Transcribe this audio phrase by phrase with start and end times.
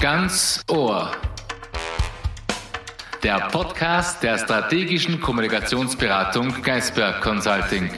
[0.00, 1.12] Ganz Ohr.
[3.22, 7.90] Der Podcast der strategischen Kommunikationsberatung Geisberg Consulting.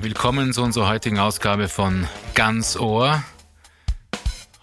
[0.00, 3.22] Willkommen zu unserer heutigen Ausgabe von Ganz Ohr.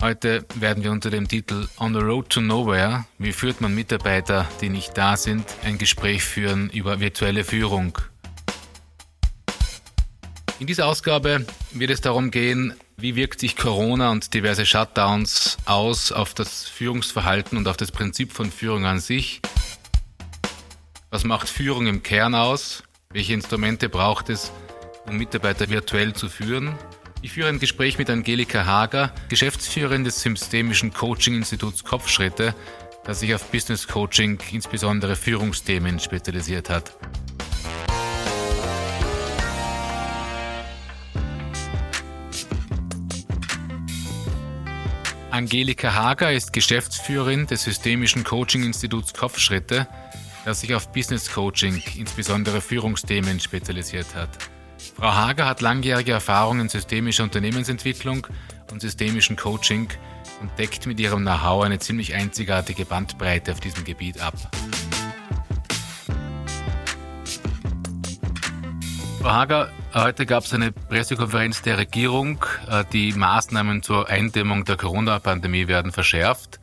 [0.02, 4.49] Heute werden wir unter dem Titel On the Road to Nowhere, wie führt man Mitarbeiter,
[4.59, 7.97] die nicht da sind, ein Gespräch führen über virtuelle Führung.
[10.59, 16.11] In dieser Ausgabe wird es darum gehen, wie wirkt sich Corona und diverse Shutdowns aus
[16.11, 19.41] auf das Führungsverhalten und auf das Prinzip von Führung an sich?
[21.09, 22.84] Was macht Führung im Kern aus?
[23.11, 24.51] Welche Instrumente braucht es,
[25.05, 26.75] um Mitarbeiter virtuell zu führen?
[27.21, 32.53] Ich führe ein Gespräch mit Angelika Hager, Geschäftsführerin des Systemischen Coaching-Instituts Kopfschritte,
[33.05, 36.98] das sich auf Business Coaching, insbesondere Führungsthemen, spezialisiert hat.
[45.33, 49.87] Angelika Hager ist Geschäftsführerin des Systemischen Coaching-Instituts Kopfschritte,
[50.45, 54.29] das sich auf Business Coaching, insbesondere Führungsthemen, spezialisiert hat.
[54.95, 58.27] Frau Hager hat langjährige Erfahrung in systemischer Unternehmensentwicklung
[58.71, 59.87] und systemischen Coaching
[60.40, 64.35] und deckt mit ihrem Know-how eine ziemlich einzigartige Bandbreite auf diesem Gebiet ab.
[69.24, 72.44] Frau Hager, heute gab es eine Pressekonferenz der Regierung.
[72.69, 76.59] Äh, die Maßnahmen zur Eindämmung der Corona-Pandemie werden verschärft.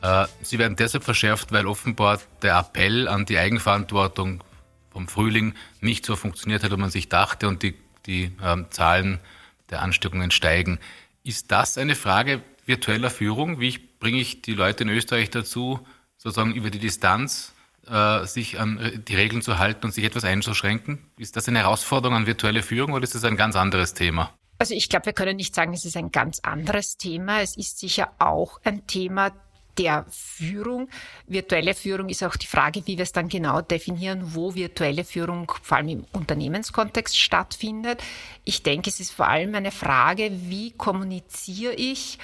[0.00, 4.42] Äh, sie werden deshalb verschärft, weil offenbar der Appell an die Eigenverantwortung
[4.90, 7.74] vom Frühling nicht so funktioniert hat, wie man sich dachte und die,
[8.06, 9.20] die ähm, Zahlen
[9.68, 10.78] der Ansteckungen steigen.
[11.24, 13.60] Ist das eine Frage virtueller Führung?
[13.60, 17.52] Wie bringe ich die Leute in Österreich dazu, sozusagen über die Distanz
[17.90, 20.98] äh, sich an die Regeln zu halten und sich etwas einzuschränken?
[21.18, 24.32] Ist das eine Herausforderung an virtuelle Führung oder ist das ein ganz anderes Thema?
[24.58, 27.42] Also ich glaube, wir können nicht sagen, es ist ein ganz anderes Thema.
[27.42, 29.32] Es ist sicher auch ein Thema
[29.78, 30.88] der Führung.
[31.26, 35.52] Virtuelle Führung ist auch die Frage, wie wir es dann genau definieren, wo virtuelle Führung
[35.62, 38.02] vor allem im Unternehmenskontext stattfindet.
[38.44, 42.18] Ich denke, es ist vor allem eine Frage, wie kommuniziere ich,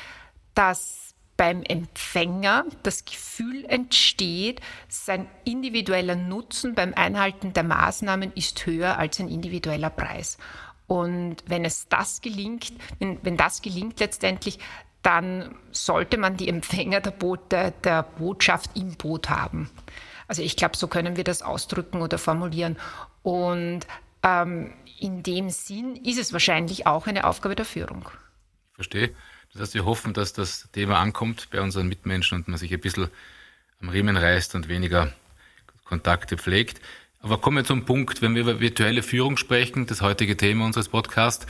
[0.54, 1.03] dass
[1.36, 9.18] beim Empfänger das Gefühl entsteht, sein individueller Nutzen beim Einhalten der Maßnahmen ist höher als
[9.20, 10.38] ein individueller Preis.
[10.86, 14.58] Und wenn es das gelingt, wenn, wenn das gelingt letztendlich,
[15.02, 19.70] dann sollte man die Empfänger der, Bo der, der Botschaft im Boot haben.
[20.28, 22.78] Also ich glaube, so können wir das ausdrücken oder formulieren.
[23.22, 23.80] Und
[24.22, 28.08] ähm, in dem Sinn ist es wahrscheinlich auch eine Aufgabe der Führung.
[28.70, 29.14] Ich verstehe.
[29.54, 32.80] Das heißt, wir hoffen, dass das Thema ankommt bei unseren Mitmenschen und man sich ein
[32.80, 33.08] bisschen
[33.80, 35.12] am Riemen reißt und weniger
[35.84, 36.80] Kontakte pflegt.
[37.20, 40.88] Aber kommen wir zum Punkt, wenn wir über virtuelle Führung sprechen, das heutige Thema unseres
[40.88, 41.46] Podcasts,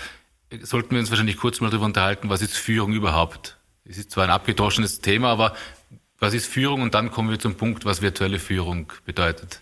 [0.61, 3.57] sollten wir uns wahrscheinlich kurz mal darüber unterhalten, was ist Führung überhaupt?
[3.87, 5.57] Es ist zwar ein abgedroschenes Thema, aber
[6.19, 6.83] was ist Führung?
[6.83, 9.61] Und dann kommen wir zum Punkt, was virtuelle Führung bedeutet.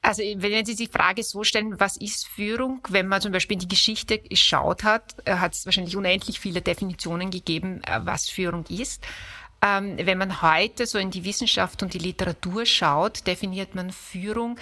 [0.00, 3.60] Also wenn Sie die Frage so stellen, was ist Führung, wenn man zum Beispiel in
[3.60, 8.64] die Geschichte geschaut hat, äh, hat es wahrscheinlich unendlich viele Definitionen gegeben, äh, was Führung
[8.68, 9.04] ist.
[9.60, 14.58] Ähm, wenn man heute so in die Wissenschaft und die Literatur schaut, definiert man Führung,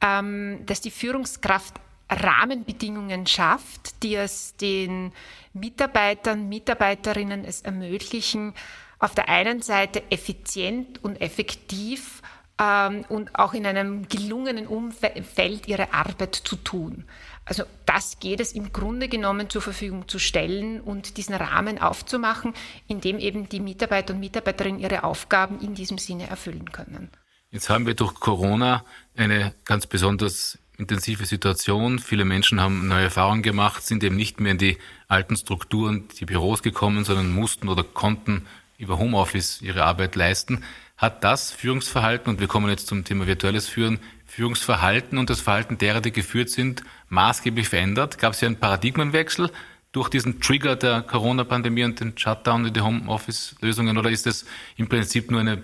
[0.00, 1.74] ähm, dass die Führungskraft
[2.08, 5.12] Rahmenbedingungen schafft, die es den
[5.52, 8.54] Mitarbeitern, Mitarbeiterinnen es ermöglichen,
[8.98, 12.22] auf der einen Seite effizient und effektiv
[12.60, 17.04] ähm, und auch in einem gelungenen Umfeld ihre Arbeit zu tun.
[17.44, 22.54] Also das geht es im Grunde genommen zur Verfügung zu stellen und diesen Rahmen aufzumachen,
[22.88, 27.10] in dem eben die Mitarbeiter und Mitarbeiterinnen ihre Aufgaben in diesem Sinne erfüllen können.
[27.50, 28.84] Jetzt haben wir durch Corona
[29.16, 31.98] eine ganz besonders intensive Situation.
[32.00, 34.78] Viele Menschen haben neue Erfahrungen gemacht, sind eben nicht mehr in die
[35.08, 38.46] alten Strukturen, die Büros gekommen, sondern mussten oder konnten
[38.78, 40.64] über Homeoffice ihre Arbeit leisten.
[40.96, 45.76] Hat das Führungsverhalten, und wir kommen jetzt zum Thema virtuelles Führen, Führungsverhalten und das Verhalten
[45.76, 48.18] derer, die geführt sind, maßgeblich verändert?
[48.18, 49.50] Gab es ja einen Paradigmenwechsel
[49.92, 54.46] durch diesen Trigger der Corona-Pandemie und den Shutdown in die Homeoffice-Lösungen oder ist das
[54.76, 55.62] im Prinzip nur eine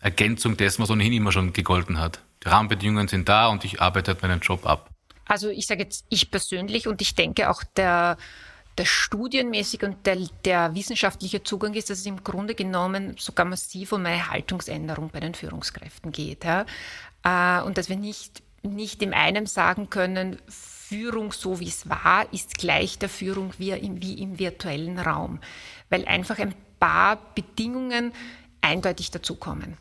[0.00, 2.20] Ergänzung dessen, was ohnehin immer schon gegolten hat?
[2.44, 4.90] Die Rahmenbedingungen sind da und ich arbeite halt meinen Job ab.
[5.26, 8.16] Also ich sage jetzt ich persönlich und ich denke auch der
[8.78, 13.92] der studienmäßige und der, der wissenschaftliche Zugang ist, dass es im Grunde genommen sogar massiv
[13.92, 16.44] um eine Haltungsänderung bei den Führungskräften geht.
[16.44, 16.64] Ja?
[17.22, 22.30] Äh, und dass wir nicht, nicht im einen sagen können, Führung so wie es war,
[22.32, 25.40] ist gleich der Führung wie im, wie im virtuellen Raum,
[25.88, 28.12] weil einfach ein paar Bedingungen
[28.60, 29.76] eindeutig dazukommen.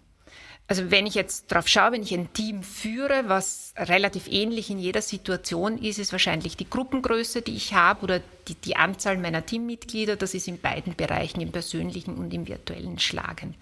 [0.72, 4.80] Also wenn ich jetzt darauf schaue, wenn ich ein Team führe, was relativ ähnlich in
[4.80, 9.46] jeder Situation ist, ist wahrscheinlich die Gruppengröße, die ich habe oder die, die Anzahl meiner
[9.46, 10.16] Teammitglieder.
[10.16, 13.56] Das ist in beiden Bereichen, im persönlichen und im virtuellen schlagend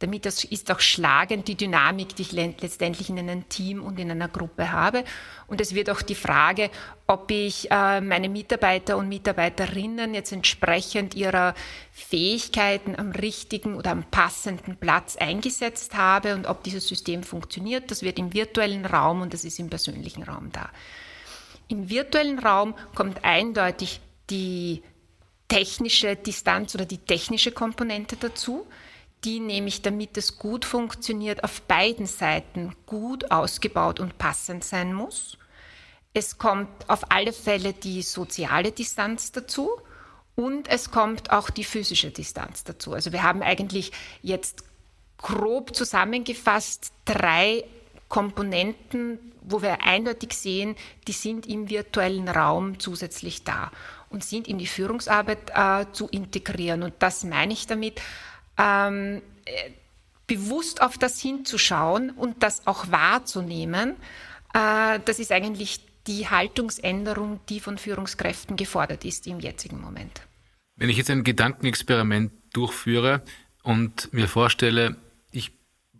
[0.00, 4.10] damit das ist auch schlagend die Dynamik, die ich letztendlich in einem Team und in
[4.10, 5.04] einer Gruppe habe.
[5.46, 6.70] Und es wird auch die Frage,
[7.06, 11.54] ob ich äh, meine Mitarbeiter und Mitarbeiterinnen jetzt entsprechend ihrer
[11.92, 17.90] Fähigkeiten am richtigen oder am passenden Platz eingesetzt habe und ob dieses System funktioniert.
[17.90, 20.70] Das wird im virtuellen Raum und das ist im persönlichen Raum da.
[21.68, 24.00] Im virtuellen Raum kommt eindeutig
[24.30, 24.82] die
[25.48, 28.66] technische Distanz oder die technische Komponente dazu
[29.24, 35.36] die nämlich, damit es gut funktioniert, auf beiden Seiten gut ausgebaut und passend sein muss.
[36.12, 39.70] Es kommt auf alle Fälle die soziale Distanz dazu
[40.34, 42.94] und es kommt auch die physische Distanz dazu.
[42.94, 44.64] Also wir haben eigentlich jetzt
[45.18, 47.64] grob zusammengefasst drei
[48.08, 50.76] Komponenten, wo wir eindeutig sehen,
[51.06, 53.70] die sind im virtuellen Raum zusätzlich da
[54.08, 56.82] und sind in die Führungsarbeit äh, zu integrieren.
[56.82, 58.00] Und das meine ich damit,
[58.60, 59.70] ähm, äh,
[60.26, 63.96] bewusst auf das hinzuschauen und das auch wahrzunehmen,
[64.54, 70.22] äh, das ist eigentlich die Haltungsänderung, die von Führungskräften gefordert ist im jetzigen Moment.
[70.76, 73.22] Wenn ich jetzt ein Gedankenexperiment durchführe
[73.62, 74.96] und mir vorstelle,
[75.30, 75.52] ich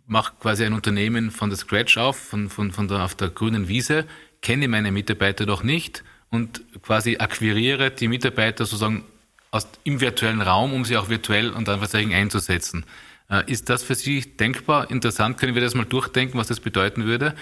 [0.07, 3.67] mache quasi ein Unternehmen von der Scratch auf, von, von, von der, auf der grünen
[3.67, 4.05] Wiese,
[4.41, 9.03] kenne meine Mitarbeiter doch nicht und quasi akquiriere die Mitarbeiter sozusagen
[9.51, 12.85] aus, im virtuellen Raum, um sie auch virtuell und Anführungszeichen einzusetzen.
[13.29, 14.89] Äh, ist das für Sie denkbar?
[14.89, 17.35] Interessant, können wir das mal durchdenken, was das bedeuten würde?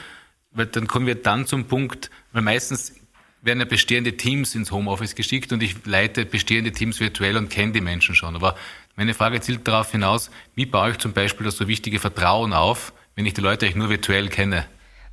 [0.52, 2.94] Weil dann kommen wir dann zum Punkt, weil meistens
[3.42, 7.72] werden ja bestehende Teams ins Homeoffice geschickt und ich leite bestehende Teams virtuell und kenne
[7.72, 8.36] die Menschen schon.
[8.36, 8.56] Aber
[8.96, 12.92] meine Frage zielt darauf hinaus, wie baue ich zum Beispiel das so wichtige Vertrauen auf,
[13.16, 14.66] wenn ich die Leute eigentlich nur virtuell kenne?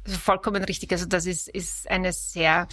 [0.05, 0.91] Also vollkommen richtig.
[0.93, 2.69] Also das ist, ist eine sehr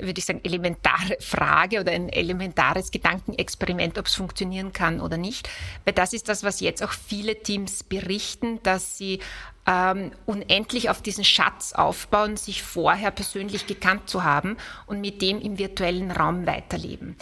[0.00, 5.48] würde ich sagen, elementare Frage oder ein elementares Gedankenexperiment, ob es funktionieren kann oder nicht.
[5.84, 9.20] Weil das ist das, was jetzt auch viele Teams berichten, dass sie
[9.66, 14.56] ähm, unendlich auf diesen Schatz aufbauen, sich vorher persönlich gekannt zu haben
[14.86, 17.16] und mit dem im virtuellen Raum weiterleben.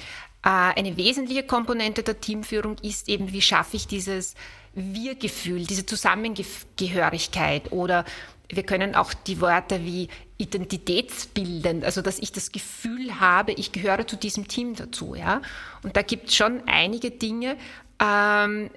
[0.44, 4.34] Äh, eine wesentliche Komponente der Teamführung ist eben, wie schaffe ich dieses
[4.74, 8.04] Wir-Gefühl, diese Zusammengehörigkeit oder
[8.48, 14.06] wir können auch die Worte wie identitätsbildend, also dass ich das Gefühl habe, ich gehöre
[14.06, 15.14] zu diesem Team dazu.
[15.14, 15.42] Ja?
[15.82, 17.56] Und da gibt es schon einige Dinge,
[18.02, 18.70] ähm,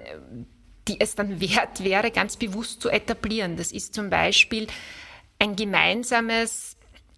[0.86, 3.56] die es dann wert wäre, ganz bewusst zu etablieren.
[3.56, 4.68] Das ist zum Beispiel
[5.38, 6.67] ein gemeinsames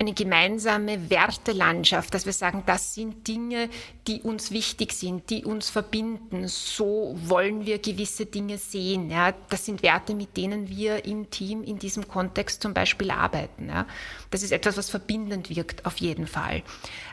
[0.00, 3.68] eine gemeinsame Wertelandschaft, dass wir sagen, das sind Dinge,
[4.06, 6.48] die uns wichtig sind, die uns verbinden.
[6.48, 9.10] So wollen wir gewisse Dinge sehen.
[9.10, 9.34] Ja.
[9.50, 13.68] Das sind Werte, mit denen wir im Team in diesem Kontext zum Beispiel arbeiten.
[13.68, 13.86] Ja.
[14.30, 16.62] Das ist etwas, was verbindend wirkt, auf jeden Fall.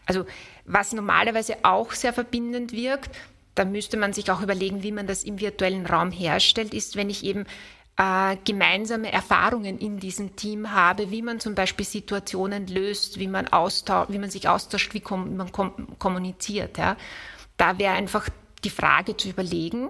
[0.06, 0.26] Also
[0.64, 3.14] was normalerweise auch sehr verbindend wirkt,
[3.54, 7.10] da müsste man sich auch überlegen, wie man das im virtuellen Raum herstellt, ist, wenn
[7.10, 7.46] ich eben
[7.98, 13.48] äh, gemeinsame Erfahrungen in diesem Team habe, wie man zum Beispiel Situationen löst, wie man,
[13.48, 16.78] wie man sich austauscht, wie kom man kom kommuniziert.
[16.78, 16.96] Ja.
[17.58, 18.30] Da wäre einfach
[18.64, 19.90] die Frage zu überlegen,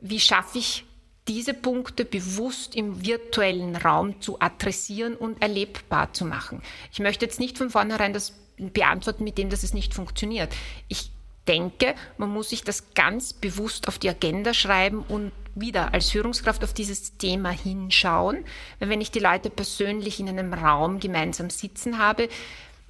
[0.00, 0.84] wie schaffe ich
[1.26, 6.62] diese Punkte bewusst im virtuellen Raum zu adressieren und erlebbar zu machen.
[6.90, 10.54] Ich möchte jetzt nicht von vornherein das beantworten mit dem, dass es nicht funktioniert.
[10.88, 11.10] Ich
[11.48, 16.62] denke, man muss sich das ganz bewusst auf die Agenda schreiben und wieder als Führungskraft
[16.62, 18.44] auf dieses Thema hinschauen.
[18.78, 22.28] Weil wenn ich die Leute persönlich in einem Raum gemeinsam sitzen habe,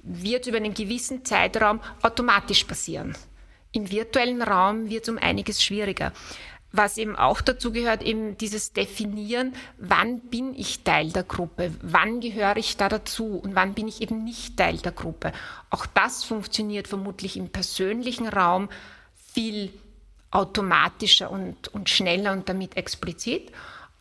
[0.03, 3.15] wird über einen gewissen Zeitraum automatisch passieren.
[3.71, 6.11] Im virtuellen Raum wird es um einiges schwieriger.
[6.71, 12.19] Was eben auch dazu gehört, eben dieses Definieren, wann bin ich Teil der Gruppe, wann
[12.19, 15.31] gehöre ich da dazu und wann bin ich eben nicht Teil der Gruppe.
[15.71, 18.69] Auch das funktioniert vermutlich im persönlichen Raum
[19.33, 19.73] viel
[20.31, 23.51] automatischer und, und schneller und damit explizit.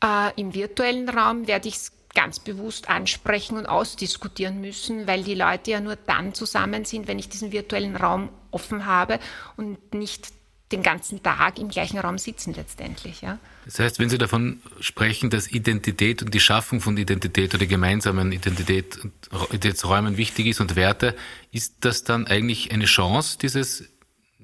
[0.05, 5.35] Äh, Im virtuellen Raum werde ich es ganz bewusst ansprechen und ausdiskutieren müssen, weil die
[5.35, 9.21] Leute ja nur dann zusammen sind, wenn ich diesen virtuellen Raum offen habe
[9.57, 10.33] und nicht
[10.73, 13.23] den ganzen Tag im gleichen Raum sitzen letztendlich.
[13.23, 13.39] Ja.
[13.65, 18.33] Das heißt, wenn Sie davon sprechen, dass Identität und die Schaffung von Identität oder gemeinsamen
[18.33, 18.99] Identität
[19.33, 21.15] Identitätsräumen wichtig ist und Werte,
[21.53, 23.85] ist das dann eigentlich eine Chance, dieses,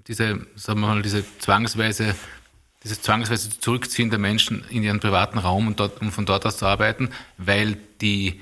[0.06, 2.14] diese, sagen wir mal, diese zwangsweise,
[2.82, 6.58] dieses zwangsweise Zurückziehen der Menschen in ihren privaten Raum und, dort, um von dort aus
[6.58, 8.40] zu arbeiten, weil die,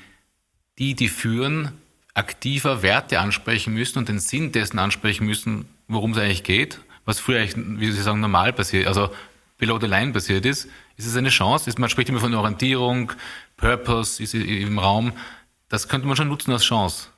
[0.79, 1.73] die, die führen,
[2.15, 6.79] aktiver Werte ansprechen müssen und den Sinn dessen ansprechen müssen, worum es eigentlich geht?
[7.05, 9.11] Was früher, wie Sie sagen, normal passiert, also
[9.59, 10.69] below the line passiert ist.
[10.97, 11.71] Ist es eine Chance?
[11.71, 13.13] Ist, man spricht immer von Orientierung,
[13.57, 15.13] Purpose ist im Raum.
[15.69, 17.09] Das könnte man schon nutzen als Chance.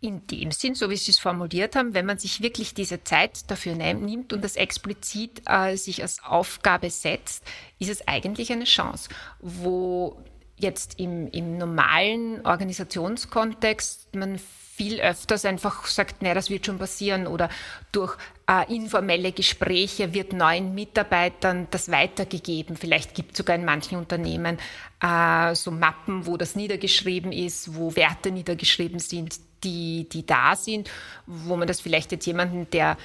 [0.00, 3.50] In dem Sinn, so wie Sie es formuliert haben, wenn man sich wirklich diese Zeit
[3.50, 7.44] dafür nimmt und das explizit äh, sich als Aufgabe setzt,
[7.78, 9.08] ist es eigentlich eine Chance,
[9.40, 10.22] wo
[10.58, 14.38] jetzt im, im normalen Organisationskontext man
[14.76, 17.26] viel öfters einfach sagt, naja, das wird schon passieren.
[17.26, 17.48] Oder
[17.92, 18.14] durch
[18.46, 22.76] äh, informelle Gespräche wird neuen Mitarbeitern das weitergegeben.
[22.76, 24.58] Vielleicht gibt es sogar in manchen Unternehmen
[25.02, 30.90] äh, so Mappen, wo das niedergeschrieben ist, wo Werte niedergeschrieben sind, die, die da sind,
[31.26, 32.98] wo man das vielleicht jetzt jemanden, der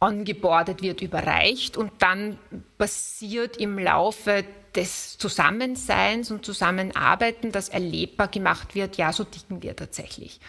[0.00, 1.76] ongeboardet wird, überreicht.
[1.76, 2.38] Und dann
[2.78, 4.42] passiert im Laufe
[4.74, 10.40] des Zusammenseins und Zusammenarbeiten, das erlebbar gemacht wird, ja, so ticken wir tatsächlich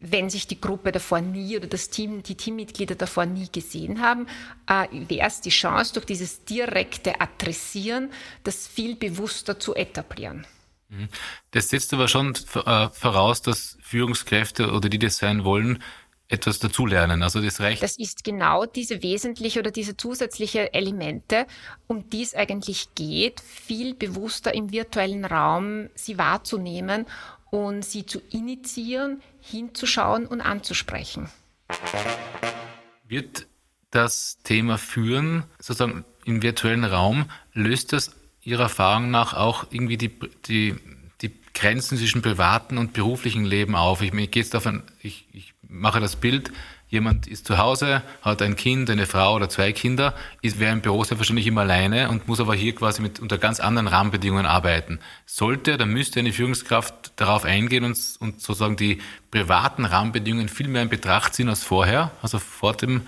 [0.00, 4.26] wenn sich die Gruppe davor nie oder das Team, die Teammitglieder davor nie gesehen haben,
[4.66, 8.10] äh, wäre es die Chance, durch dieses direkte Adressieren
[8.42, 10.46] das viel bewusster zu etablieren.
[10.88, 11.08] Mhm.
[11.50, 15.82] Das setzt aber schon äh, voraus, dass Führungskräfte oder die das sein wollen,
[16.30, 17.22] etwas dazulernen.
[17.22, 17.82] Also das reicht.
[17.82, 21.46] Das ist genau diese wesentliche oder diese zusätzliche Elemente,
[21.88, 27.06] um die es eigentlich geht, viel bewusster im virtuellen Raum sie wahrzunehmen
[27.50, 31.28] und sie zu initiieren, hinzuschauen und anzusprechen.
[33.06, 33.46] Wird
[33.90, 40.18] das Thema Führen sozusagen im virtuellen Raum, löst das Ihrer Erfahrung nach auch irgendwie die,
[40.46, 40.76] die,
[41.20, 44.00] die Grenzen zwischen privaten und beruflichen Leben auf?
[44.00, 46.52] Ich, mir geht's davon, ich, ich mache das Bild,
[46.90, 50.82] Jemand ist zu Hause, hat ein Kind, eine Frau oder zwei Kinder, ist, wäre im
[50.82, 54.44] Büro sehr wahrscheinlich immer alleine und muss aber hier quasi mit, unter ganz anderen Rahmenbedingungen
[54.44, 54.98] arbeiten.
[55.24, 58.98] Sollte, dann müsste eine Führungskraft darauf eingehen und, und sozusagen die
[59.30, 63.02] privaten Rahmenbedingungen viel mehr in Betracht ziehen als vorher, also vor dem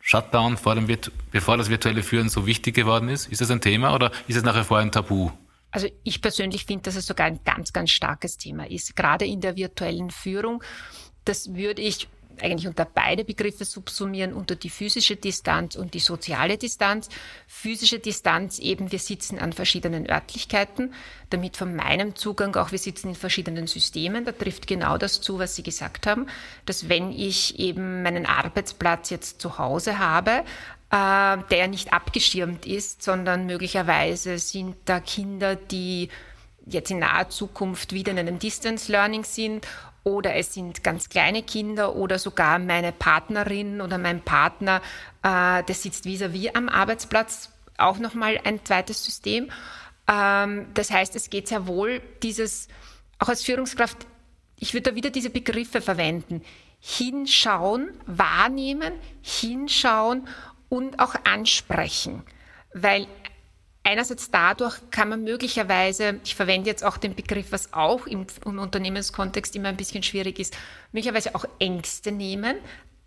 [0.00, 0.86] Shutdown, vor dem,
[1.32, 3.26] bevor das virtuelle Führen so wichtig geworden ist?
[3.32, 5.30] Ist das ein Thema oder ist es nachher vor ein Tabu?
[5.72, 9.40] Also ich persönlich finde, dass es sogar ein ganz, ganz starkes Thema ist, gerade in
[9.40, 10.62] der virtuellen Führung.
[11.24, 12.06] Das würde ich
[12.40, 17.08] eigentlich unter beide Begriffe subsumieren, unter die physische Distanz und die soziale Distanz.
[17.46, 20.94] Physische Distanz eben, wir sitzen an verschiedenen Örtlichkeiten,
[21.30, 25.38] damit von meinem Zugang auch, wir sitzen in verschiedenen Systemen, da trifft genau das zu,
[25.38, 26.26] was Sie gesagt haben,
[26.66, 30.44] dass wenn ich eben meinen Arbeitsplatz jetzt zu Hause habe,
[30.90, 36.08] äh, der nicht abgeschirmt ist, sondern möglicherweise sind da Kinder, die
[36.66, 39.66] jetzt in naher Zukunft wieder in einem Distance Learning sind
[40.04, 44.82] oder es sind ganz kleine Kinder oder sogar meine Partnerin oder mein Partner,
[45.22, 49.50] äh, der sitzt vis-à-vis -vis am Arbeitsplatz, auch nochmal ein zweites System.
[50.06, 52.68] Ähm, das heißt, es geht sehr wohl dieses,
[53.18, 54.06] auch als Führungskraft,
[54.58, 56.42] ich würde da wieder diese Begriffe verwenden,
[56.80, 58.92] hinschauen, wahrnehmen,
[59.22, 60.28] hinschauen
[60.68, 62.22] und auch ansprechen.
[62.74, 63.06] Weil
[63.86, 68.58] Einerseits dadurch kann man möglicherweise, ich verwende jetzt auch den Begriff, was auch im, im
[68.58, 70.56] Unternehmenskontext immer ein bisschen schwierig ist,
[70.92, 72.56] möglicherweise auch Ängste nehmen,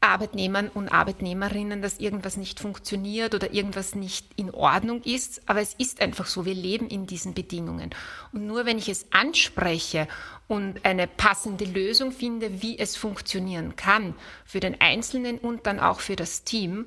[0.01, 5.41] Arbeitnehmern und Arbeitnehmerinnen, dass irgendwas nicht funktioniert oder irgendwas nicht in Ordnung ist.
[5.49, 7.89] Aber es ist einfach so, wir leben in diesen Bedingungen.
[8.31, 10.07] Und nur wenn ich es anspreche
[10.47, 14.13] und eine passende Lösung finde, wie es funktionieren kann,
[14.45, 16.85] für den Einzelnen und dann auch für das Team,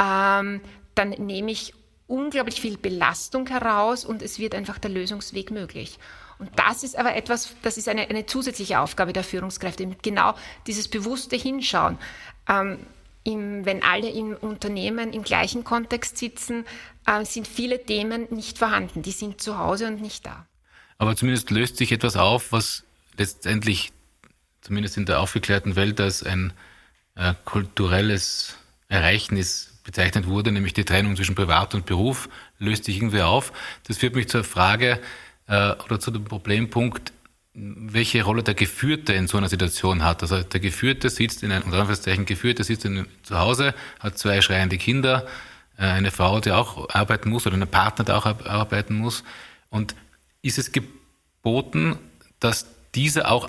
[0.00, 0.60] ähm,
[0.96, 1.74] dann nehme ich
[2.08, 5.98] unglaublich viel Belastung heraus und es wird einfach der Lösungsweg möglich.
[6.38, 10.34] Und das ist aber etwas, das ist eine, eine zusätzliche Aufgabe der Führungskräfte, genau
[10.66, 11.98] dieses bewusste Hinschauen.
[12.48, 12.78] Ähm,
[13.24, 16.64] im, wenn alle im Unternehmen im gleichen Kontext sitzen,
[17.06, 19.02] äh, sind viele Themen nicht vorhanden.
[19.02, 20.46] Die sind zu Hause und nicht da.
[20.96, 22.84] Aber zumindest löst sich etwas auf, was
[23.16, 23.92] letztendlich,
[24.62, 26.52] zumindest in der aufgeklärten Welt, als ein
[27.16, 28.54] äh, kulturelles
[28.88, 32.28] Ereignis bezeichnet wurde, nämlich die Trennung zwischen Privat und Beruf,
[32.58, 33.54] löst sich irgendwie auf.
[33.86, 35.00] Das führt mich zur Frage
[35.46, 37.14] äh, oder zu dem Problempunkt,
[37.54, 40.20] welche Rolle der Geführte in so einer Situation hat.
[40.20, 44.42] Also der Geführte sitzt in einem, unter Anführungszeichen Geführte sitzt in, zu Hause, hat zwei
[44.42, 45.26] schreiende Kinder,
[45.78, 49.24] äh, eine Frau, die auch arbeiten muss oder einen Partner, der auch arbeiten muss.
[49.70, 49.94] Und
[50.42, 51.96] ist es geboten,
[52.40, 53.48] dass dieser auch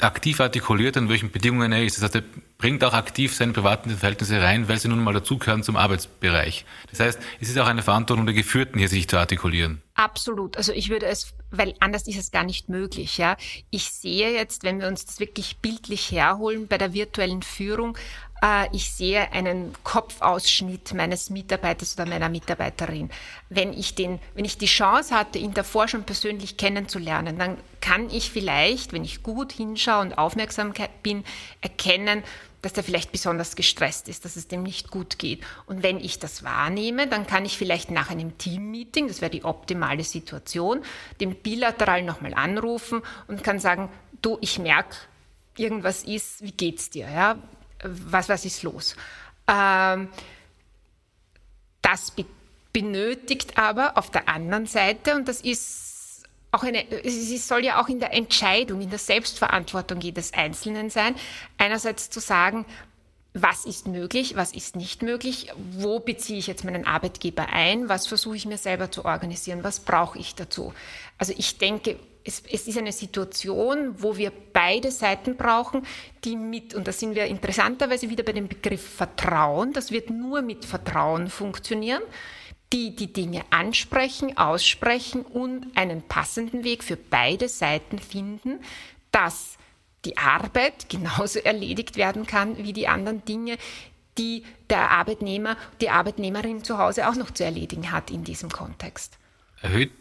[0.00, 2.02] aktiv artikuliert, an welchen Bedingungen er ist.
[2.02, 2.24] Das heißt,
[2.58, 6.64] bringt auch aktiv seine privaten Verhältnisse rein, weil sie nun mal dazugehören zum Arbeitsbereich.
[6.90, 9.82] Das heißt, es ist auch eine Verantwortung der Geführten, hier sich zu artikulieren.
[9.94, 10.56] Absolut.
[10.56, 13.18] Also ich würde es, weil anders ist es gar nicht möglich.
[13.18, 13.36] Ja,
[13.70, 17.96] ich sehe jetzt, wenn wir uns das wirklich bildlich herholen bei der virtuellen Führung,
[18.72, 23.10] ich sehe einen Kopfausschnitt meines Mitarbeiters oder meiner Mitarbeiterin.
[23.48, 28.10] Wenn ich den, wenn ich die Chance hatte, ihn davor schon persönlich kennenzulernen, dann kann
[28.10, 31.24] ich vielleicht, wenn ich gut hinschaue und aufmerksam bin,
[31.60, 32.22] erkennen,
[32.62, 35.42] dass der vielleicht besonders gestresst ist, dass es dem nicht gut geht.
[35.66, 39.44] Und wenn ich das wahrnehme, dann kann ich vielleicht nach einem Teammeeting, das wäre die
[39.44, 40.82] optimale Situation,
[41.20, 43.88] den bilateral nochmal anrufen und kann sagen,
[44.20, 44.96] du, ich merke,
[45.56, 47.08] irgendwas ist, wie geht's dir?
[47.08, 47.38] Ja?
[47.88, 48.96] Was, was ist los?
[49.48, 50.08] Ähm,
[51.82, 52.12] das
[52.72, 57.88] benötigt aber auf der anderen Seite, und das ist auch eine, es soll ja auch
[57.88, 61.14] in der Entscheidung, in der Selbstverantwortung jedes Einzelnen sein,
[61.58, 62.64] einerseits zu sagen,
[63.34, 68.06] was ist möglich, was ist nicht möglich, wo beziehe ich jetzt meinen Arbeitgeber ein, was
[68.06, 70.72] versuche ich mir selber zu organisieren, was brauche ich dazu.
[71.18, 75.82] Also ich denke, es, es, ist eine Situation, wo wir beide Seiten brauchen,
[76.24, 80.42] die mit, und da sind wir interessanterweise wieder bei dem Begriff Vertrauen, das wird nur
[80.42, 82.02] mit Vertrauen funktionieren,
[82.72, 88.60] die die Dinge ansprechen, aussprechen und einen passenden Weg für beide Seiten finden,
[89.12, 89.56] dass
[90.04, 93.56] die Arbeit genauso erledigt werden kann wie die anderen Dinge,
[94.18, 99.18] die der Arbeitnehmer, die Arbeitnehmerin zu Hause auch noch zu erledigen hat in diesem Kontext.
[99.60, 99.92] Erhöht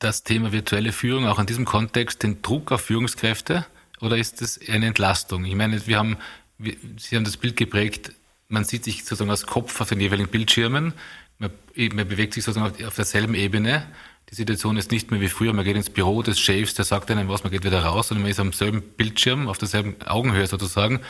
[0.00, 3.66] das Thema virtuelle Führung auch in diesem Kontext den Druck auf Führungskräfte
[4.00, 5.44] oder ist das eine Entlastung?
[5.44, 6.16] Ich meine, wir haben,
[6.58, 8.12] wir, Sie haben das Bild geprägt,
[8.48, 10.94] man sieht sich sozusagen als Kopf auf den jeweiligen Bildschirmen,
[11.38, 13.86] man, man bewegt sich sozusagen auf, auf derselben Ebene.
[14.30, 17.10] Die Situation ist nicht mehr wie früher, man geht ins Büro des Chefs, der sagt
[17.10, 20.46] einem was, man geht wieder raus, sondern man ist am selben Bildschirm, auf derselben Augenhöhe
[20.46, 21.00] sozusagen.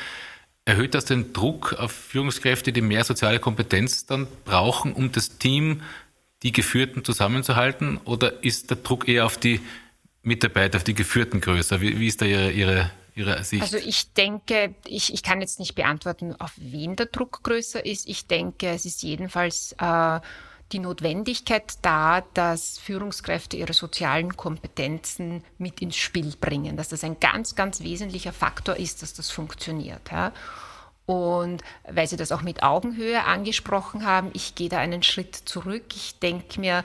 [0.65, 5.83] Erhöht das den Druck auf Führungskräfte, die mehr soziale Kompetenz dann brauchen, um das Team
[6.43, 9.61] die Geführten zusammenzuhalten oder ist der Druck eher auf die
[10.23, 11.81] Mitarbeiter, auf die Geführten größer?
[11.81, 13.63] Wie, wie ist da Ihre, Ihre, Ihre Sicht?
[13.63, 18.09] Also ich denke, ich, ich kann jetzt nicht beantworten, auf wen der Druck größer ist.
[18.09, 20.21] Ich denke, es ist jedenfalls äh,
[20.73, 27.19] die Notwendigkeit da, dass Führungskräfte ihre sozialen Kompetenzen mit ins Spiel bringen, dass das ein
[27.21, 30.11] ganz, ganz wesentlicher Faktor ist, dass das funktioniert.
[30.11, 30.33] Ja.
[31.11, 35.87] Und weil Sie das auch mit Augenhöhe angesprochen haben, ich gehe da einen Schritt zurück.
[35.97, 36.85] Ich denke mir,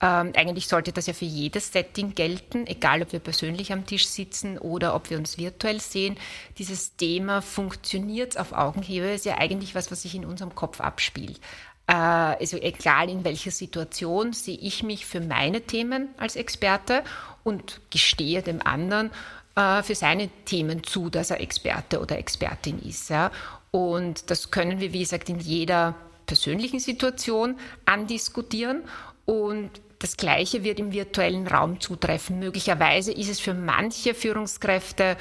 [0.00, 4.06] ähm, eigentlich sollte das ja für jedes Setting gelten, egal ob wir persönlich am Tisch
[4.06, 6.16] sitzen oder ob wir uns virtuell sehen.
[6.58, 11.40] Dieses Thema funktioniert auf Augenhöhe, ist ja eigentlich was, was sich in unserem Kopf abspielt.
[11.88, 17.02] Äh, also egal in welcher Situation sehe ich mich für meine Themen als Experte
[17.42, 19.10] und gestehe dem anderen,
[19.56, 23.08] für seine Themen zu, dass er Experte oder Expertin ist.
[23.08, 23.30] Ja.
[23.70, 25.94] Und das können wir, wie gesagt, in jeder
[26.26, 28.82] persönlichen Situation andiskutieren.
[29.24, 32.38] Und das Gleiche wird im virtuellen Raum zutreffen.
[32.38, 35.16] Möglicherweise ist es für manche Führungskräfte,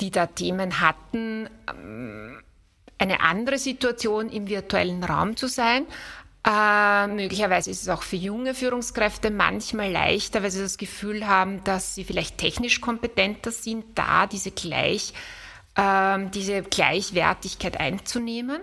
[0.00, 2.42] die da Themen hatten, ähm,
[2.98, 5.86] eine andere Situation im virtuellen Raum zu sein.
[6.44, 11.62] Äh, möglicherweise ist es auch für junge Führungskräfte manchmal leichter, weil sie das Gefühl haben,
[11.62, 15.12] dass sie vielleicht technisch kompetenter sind, da diese, Gleich,
[15.76, 18.60] äh, diese Gleichwertigkeit einzunehmen.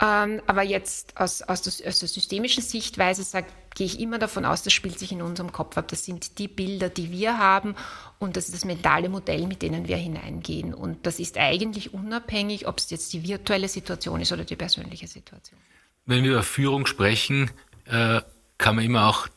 [0.00, 4.44] Ähm, aber jetzt aus, aus, das, aus der systemischen Sichtweise sagt, gehe ich immer davon
[4.44, 5.88] aus, das spielt sich in unserem Kopf ab.
[5.88, 7.74] Das sind die Bilder, die wir haben
[8.20, 10.72] und das ist das mentale Modell, mit denen wir hineingehen.
[10.72, 15.08] Und das ist eigentlich unabhängig, ob es jetzt die virtuelle Situation ist oder die persönliche
[15.08, 15.58] Situation
[16.08, 17.50] wenn wir über Führung sprechen,
[17.84, 18.20] äh,
[18.56, 19.28] kann man immer auch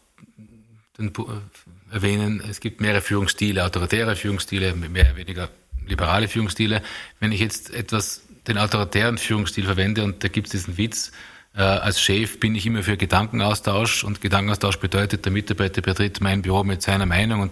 [0.97, 5.49] den, äh, erwähnen, es gibt mehrere Führungsstile, autoritäre Führungsstile, mehr oder weniger
[5.86, 6.81] liberale Führungsstile.
[7.19, 11.12] Wenn ich jetzt etwas den autoritären Führungsstil verwende und da gibt es diesen Witz,
[11.55, 16.41] äh, als Chef bin ich immer für Gedankenaustausch und Gedankenaustausch bedeutet, der Mitarbeiter betritt mein
[16.41, 17.51] Büro mit seiner Meinung und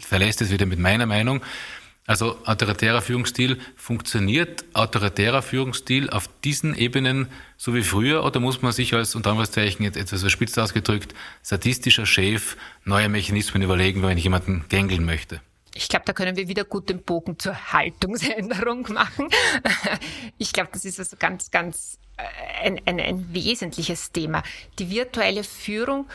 [0.00, 1.40] verlässt es wieder mit meiner Meinung.
[2.06, 8.70] Also autoritärer Führungsstil, funktioniert autoritärer Führungsstil auf diesen Ebenen so wie früher oder muss man
[8.72, 14.64] sich als, unter Anführungszeichen, etwas überspitzt ausgedrückt, sadistischer Chef neue Mechanismen überlegen, wenn ich jemanden
[14.68, 15.40] gängeln möchte?
[15.74, 19.28] Ich glaube, da können wir wieder gut den Bogen zur Haltungsänderung machen.
[20.38, 24.42] Ich glaube, das ist also ganz, ganz äh, ein, ein, ein wesentliches Thema.
[24.78, 26.06] Die virtuelle Führung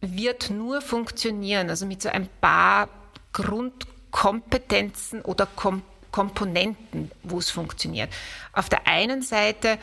[0.00, 2.88] wird nur funktionieren, also mit so ein paar
[3.32, 8.12] Grund Kompetenzen oder Kom Komponenten, wo es funktioniert.
[8.52, 9.78] Auf der einen Seite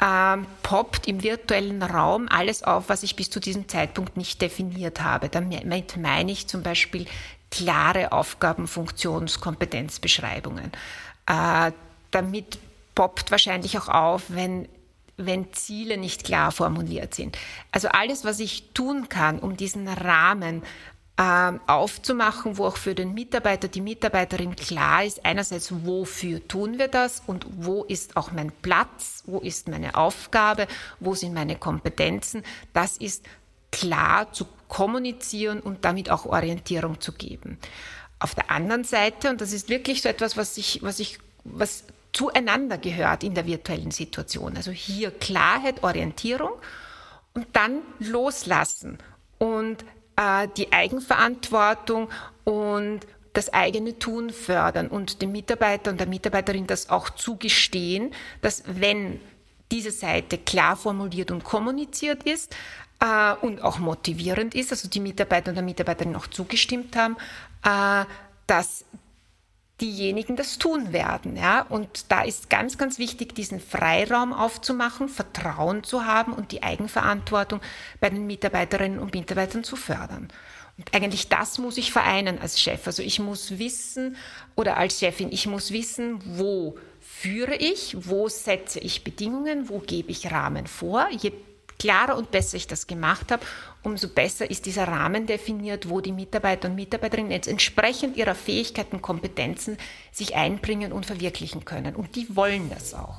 [0.00, 5.00] ähm, poppt im virtuellen Raum alles auf, was ich bis zu diesem Zeitpunkt nicht definiert
[5.00, 5.28] habe.
[5.28, 7.06] Damit meine ich zum Beispiel
[7.50, 10.70] klare Aufgaben, Funktions-, Kompetenzbeschreibungen.
[11.26, 11.72] Äh,
[12.10, 12.58] damit
[12.94, 14.68] poppt wahrscheinlich auch auf, wenn
[15.18, 17.38] wenn Ziele nicht klar formuliert sind.
[17.70, 20.62] Also alles, was ich tun kann, um diesen Rahmen
[21.16, 27.22] aufzumachen, wo auch für den Mitarbeiter, die Mitarbeiterin klar ist, einerseits, wofür tun wir das
[27.26, 30.66] und wo ist auch mein Platz, wo ist meine Aufgabe,
[31.00, 32.42] wo sind meine Kompetenzen.
[32.72, 33.24] Das ist
[33.70, 37.58] klar zu kommunizieren und damit auch Orientierung zu geben.
[38.18, 41.84] Auf der anderen Seite, und das ist wirklich so etwas, was ich, was ich, was
[42.12, 44.56] zueinander gehört in der virtuellen Situation.
[44.56, 46.52] Also hier Klarheit, Orientierung
[47.34, 48.98] und dann loslassen
[49.38, 49.84] und
[50.22, 52.08] äh, die Eigenverantwortung
[52.44, 53.00] und
[53.32, 59.20] das eigene Tun fördern und dem Mitarbeiter und der Mitarbeiterin das auch zugestehen, dass wenn
[59.70, 62.54] diese Seite klar formuliert und kommuniziert ist
[63.00, 67.16] äh, und auch motivierend ist, also die Mitarbeiter und der Mitarbeiterin auch zugestimmt haben,
[67.64, 68.04] äh,
[68.46, 68.84] dass
[69.82, 71.36] diejenigen das tun werden.
[71.36, 71.62] Ja?
[71.68, 77.60] Und da ist ganz, ganz wichtig, diesen Freiraum aufzumachen, Vertrauen zu haben und die Eigenverantwortung
[78.00, 80.28] bei den Mitarbeiterinnen und Mitarbeitern zu fördern.
[80.78, 82.86] Und eigentlich das muss ich vereinen als Chef.
[82.86, 84.16] Also ich muss wissen
[84.54, 90.10] oder als Chefin, ich muss wissen, wo führe ich, wo setze ich Bedingungen, wo gebe
[90.10, 91.08] ich Rahmen vor.
[91.10, 91.32] Je
[91.82, 93.44] klarer und besser ich das gemacht habe,
[93.82, 98.96] umso besser ist dieser Rahmen definiert, wo die Mitarbeiter und Mitarbeiterinnen jetzt entsprechend ihrer Fähigkeiten,
[98.96, 99.76] und Kompetenzen
[100.12, 101.96] sich einbringen und verwirklichen können.
[101.96, 103.16] Und die wollen das auch.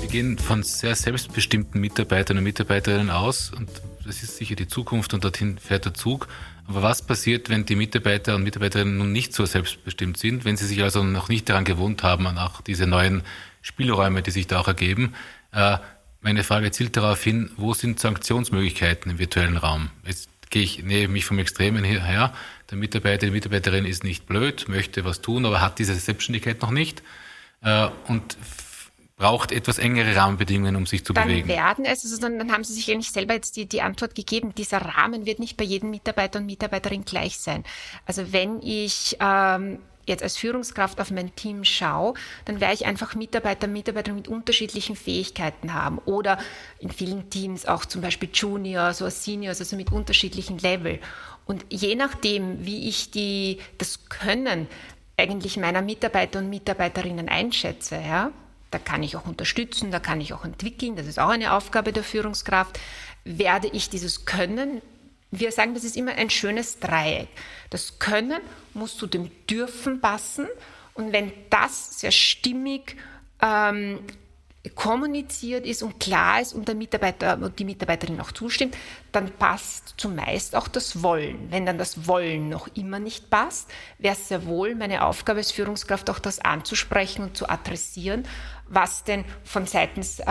[0.00, 3.70] Wir gehen von sehr selbstbestimmten Mitarbeitern und Mitarbeiterinnen aus und
[4.06, 6.28] das ist sicher die Zukunft und dorthin fährt der Zug.
[6.66, 10.66] Aber was passiert, wenn die Mitarbeiter und Mitarbeiterinnen nun nicht so selbstbestimmt sind, wenn sie
[10.66, 13.22] sich also noch nicht daran gewohnt haben, an auch diese neuen
[13.62, 15.14] Spielräume, die sich da auch ergeben?
[15.52, 15.78] Äh,
[16.20, 19.90] meine Frage zielt darauf hin, wo sind Sanktionsmöglichkeiten im virtuellen Raum?
[20.04, 22.32] Jetzt gehe ich, nähe mich vom Extremen her.
[22.70, 26.70] Der Mitarbeiter, die Mitarbeiterin ist nicht blöd, möchte was tun, aber hat diese Selbstständigkeit noch
[26.70, 27.02] nicht.
[27.62, 28.36] Äh, und
[29.16, 31.48] braucht etwas engere Rahmenbedingungen, um sich zu dann bewegen.
[31.48, 34.54] Dann werden es, also dann haben Sie sich eigentlich selber jetzt die, die Antwort gegeben,
[34.54, 37.64] dieser Rahmen wird nicht bei jedem Mitarbeiter und Mitarbeiterin gleich sein.
[38.04, 42.12] Also wenn ich ähm, jetzt als Führungskraft auf mein Team schaue,
[42.44, 46.38] dann werde ich einfach Mitarbeiter, Mitarbeiter mit unterschiedlichen Fähigkeiten haben oder
[46.78, 51.00] in vielen Teams auch zum Beispiel Juniors oder Seniors, also mit unterschiedlichen Level.
[51.46, 54.68] Und je nachdem, wie ich die, das Können
[55.16, 58.30] eigentlich meiner Mitarbeiter und Mitarbeiterinnen einschätze, ja,
[58.70, 61.92] da kann ich auch unterstützen, da kann ich auch entwickeln, das ist auch eine Aufgabe
[61.92, 62.78] der Führungskraft,
[63.24, 64.82] werde ich dieses Können,
[65.30, 67.28] wir sagen, das ist immer ein schönes Dreieck.
[67.70, 68.40] Das Können
[68.74, 70.46] muss zu dem Dürfen passen
[70.94, 72.96] und wenn das sehr stimmig
[73.42, 74.00] ähm,
[74.74, 78.76] kommuniziert ist und klar ist und der Mitarbeiter und die Mitarbeiterin auch zustimmt,
[79.12, 81.50] dann passt zumeist auch das Wollen.
[81.50, 85.52] Wenn dann das Wollen noch immer nicht passt, wäre es sehr wohl meine Aufgabe als
[85.52, 88.24] Führungskraft auch das anzusprechen und zu adressieren,
[88.68, 90.24] was denn von seitens äh,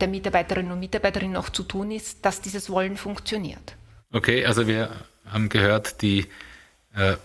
[0.00, 3.76] der Mitarbeiterinnen und Mitarbeiter noch zu tun ist, dass dieses Wollen funktioniert.
[4.12, 4.90] Okay, also wir
[5.26, 6.26] haben gehört, die
[6.94, 7.16] äh,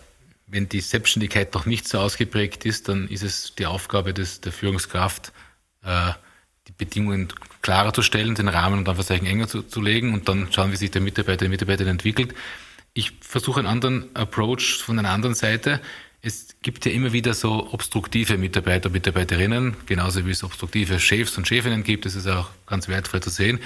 [0.51, 4.51] wenn die Selbstständigkeit noch nicht so ausgeprägt ist, dann ist es die Aufgabe des, der
[4.51, 5.31] Führungskraft,
[5.83, 6.11] äh,
[6.69, 7.29] die Bedingungen
[7.61, 10.77] klarer zu stellen, den Rahmen und Anführungszeichen enger zu, zu legen und dann schauen, wie
[10.77, 12.33] sich der Mitarbeiter, die Mitarbeiterin entwickelt.
[12.93, 15.81] Ich versuche einen anderen Approach von einer anderen Seite.
[16.21, 21.47] Es gibt ja immer wieder so obstruktive Mitarbeiter, Mitarbeiterinnen, genauso wie es obstruktive Chefs und
[21.47, 22.05] Chefinnen gibt.
[22.05, 23.59] Das ist auch ganz wertvoll zu sehen.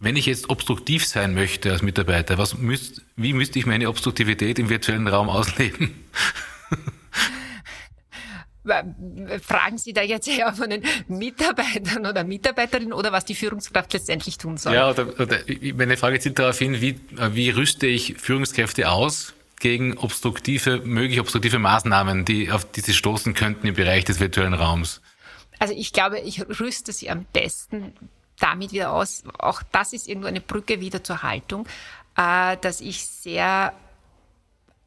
[0.00, 4.58] Wenn ich jetzt obstruktiv sein möchte als Mitarbeiter, was müsst, wie müsste ich meine Obstruktivität
[4.58, 5.90] im virtuellen Raum ausleben?
[8.64, 14.38] Fragen Sie da jetzt eher von den Mitarbeitern oder Mitarbeiterinnen oder was die Führungskraft letztendlich
[14.38, 14.74] tun soll?
[14.74, 15.38] Ja, oder, oder
[15.74, 21.58] meine Frage zielt darauf hin, wie, wie rüste ich Führungskräfte aus gegen obstruktive, möglich obstruktive
[21.58, 25.02] Maßnahmen, die auf die sie stoßen könnten im Bereich des virtuellen Raums?
[25.58, 27.92] Also ich glaube, ich rüste sie am besten
[28.38, 29.24] damit wieder aus.
[29.38, 31.66] Auch das ist irgendwo eine Brücke wieder zur Haltung,
[32.16, 33.72] äh, dass ich sehr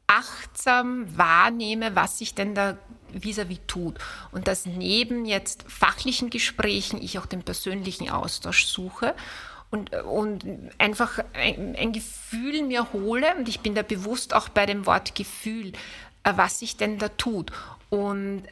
[0.06, 2.78] achtsam wahrnehme, was sich denn da
[3.12, 3.98] vis-à-vis -vis tut.
[4.32, 9.14] Und dass neben jetzt fachlichen Gesprächen ich auch den persönlichen Austausch suche
[9.70, 10.44] und, und
[10.78, 13.34] einfach ein, ein Gefühl mir hole.
[13.36, 15.72] Und ich bin da bewusst auch bei dem Wort Gefühl,
[16.24, 17.52] äh, was sich denn da tut.
[17.90, 18.44] Und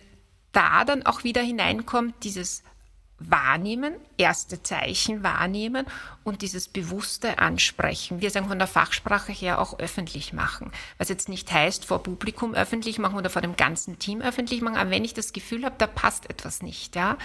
[0.53, 2.63] da dann auch wieder hineinkommt dieses
[3.19, 5.87] wahrnehmen, erste Zeichen wahrnehmen
[6.23, 8.21] und dieses bewusste Ansprechen.
[8.21, 10.71] Wir sagen von der Fachsprache her auch öffentlich machen.
[10.99, 14.77] Was jetzt nicht heißt, vor Publikum öffentlich machen oder vor dem ganzen Team öffentlich machen,
[14.77, 17.17] aber wenn ich das Gefühl habe, da passt etwas nicht, ja,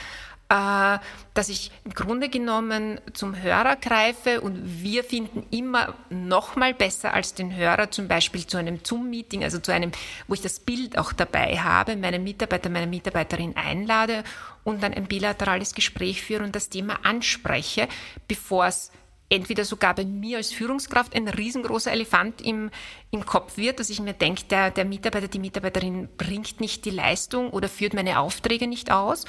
[0.51, 0.99] äh,
[1.33, 7.13] dass ich im Grunde genommen zum Hörer greife und wir finden immer noch mal besser
[7.13, 9.93] als den Hörer zum Beispiel zu einem Zoom-Meeting, also zu einem,
[10.27, 14.25] wo ich das Bild auch dabei habe, meinen Mitarbeiter, meine Mitarbeiterin einlade
[14.65, 17.87] und dann ein bilaterales Gespräch führe und das Thema anspreche,
[18.27, 18.91] bevor es
[19.29, 22.69] entweder sogar bei mir als Führungskraft ein riesengroßer Elefant im,
[23.11, 26.89] im Kopf wird, dass ich mir denke, der, der Mitarbeiter, die Mitarbeiterin bringt nicht die
[26.89, 29.23] Leistung oder führt meine Aufträge nicht aus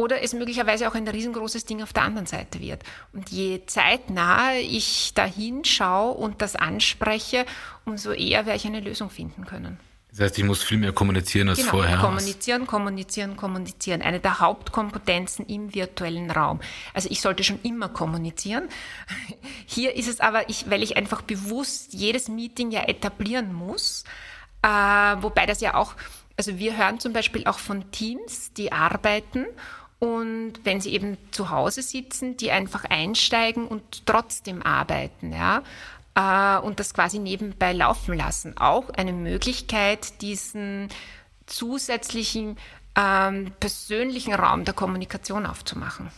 [0.00, 2.82] oder es möglicherweise auch ein riesengroßes Ding auf der anderen Seite wird.
[3.12, 7.44] Und je zeitnah ich da hinschaue und das anspreche,
[7.84, 9.78] umso eher werde ich eine Lösung finden können.
[10.10, 11.98] Das heißt, ich muss viel mehr kommunizieren als genau, vorher.
[11.98, 14.00] Kommunizieren, kommunizieren, kommunizieren.
[14.00, 16.60] Eine der Hauptkompetenzen im virtuellen Raum.
[16.94, 18.70] Also ich sollte schon immer kommunizieren.
[19.66, 24.04] Hier ist es aber, ich, weil ich einfach bewusst jedes Meeting ja etablieren muss,
[24.62, 25.94] äh, wobei das ja auch,
[26.38, 29.44] also wir hören zum Beispiel auch von Teams, die arbeiten
[30.00, 35.62] und wenn sie eben zu Hause sitzen, die einfach einsteigen und trotzdem arbeiten, ja,
[36.14, 38.56] äh, und das quasi nebenbei laufen lassen.
[38.56, 40.88] Auch eine Möglichkeit, diesen
[41.46, 42.56] zusätzlichen
[42.96, 46.10] ähm, persönlichen Raum der Kommunikation aufzumachen.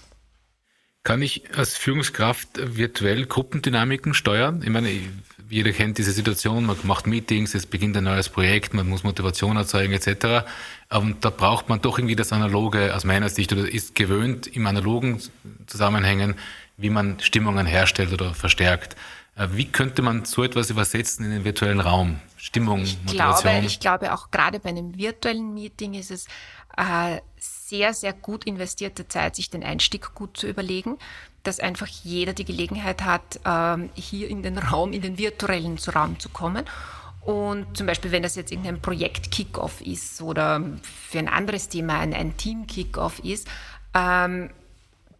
[1.04, 4.62] Kann ich als Führungskraft virtuell Gruppendynamiken steuern?
[4.62, 4.88] Ich meine,
[5.50, 9.56] jeder kennt diese Situation, man macht Meetings, es beginnt ein neues Projekt, man muss Motivation
[9.56, 10.46] erzeugen etc.
[10.90, 14.66] Und da braucht man doch irgendwie das Analoge aus meiner Sicht oder ist gewöhnt im
[14.66, 15.20] analogen
[15.66, 16.36] Zusammenhängen,
[16.76, 18.96] wie man Stimmungen herstellt oder verstärkt.
[19.36, 22.20] Äh, wie könnte man so etwas übersetzen in den virtuellen Raum?
[22.36, 23.52] Stimmung, ich Motivation?
[23.52, 26.26] Glaube, ich glaube, auch gerade bei einem virtuellen Meeting ist es
[26.76, 27.20] äh,
[27.72, 30.98] sehr, sehr gut investierte Zeit, sich den Einstieg gut zu überlegen,
[31.42, 36.18] dass einfach jeder die Gelegenheit hat, äh, hier in den Raum, in den virtuellen Raum
[36.18, 36.66] zu kommen.
[37.22, 42.12] Und zum Beispiel, wenn das jetzt irgendein Projekt-Kickoff ist oder für ein anderes Thema ein,
[42.12, 43.48] ein Team-Kickoff ist,
[43.94, 44.50] ähm,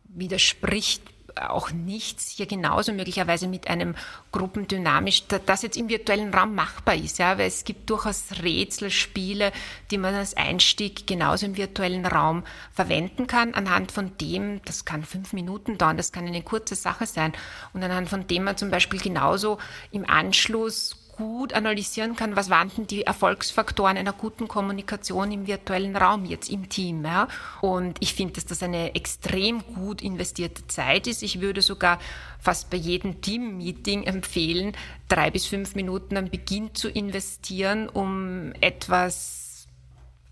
[0.09, 1.03] widerspricht
[1.41, 3.95] auch nichts hier genauso möglicherweise mit einem
[4.33, 9.53] Gruppendynamisch, das jetzt im virtuellen Raum machbar ist, ja, weil es gibt durchaus Rätselspiele,
[9.91, 15.05] die man als Einstieg genauso im virtuellen Raum verwenden kann, anhand von dem, das kann
[15.05, 17.33] fünf Minuten dauern, das kann eine kurze Sache sein,
[17.73, 19.59] und anhand von dem man zum Beispiel genauso
[19.91, 25.97] im Anschluss gut analysieren kann, was waren denn die Erfolgsfaktoren einer guten Kommunikation im virtuellen
[25.97, 27.05] Raum, jetzt im Team.
[27.05, 27.29] Ja?
[27.61, 31.23] Und ich finde, dass das eine extrem gut investierte Zeit ist.
[31.23, 31.99] Ich würde sogar
[32.41, 34.73] fast bei jedem Team-Meeting empfehlen,
[35.09, 39.69] drei bis fünf Minuten am Beginn zu investieren, um etwas